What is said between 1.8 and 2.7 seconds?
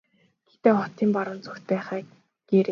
аа гээрэй.